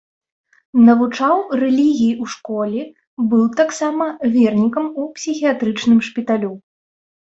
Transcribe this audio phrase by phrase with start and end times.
[0.87, 2.81] Навучаў рэлігіі ў школе,
[3.33, 4.05] быў таксама
[4.37, 6.51] вернікаў у псіхіятрычным шпіталю.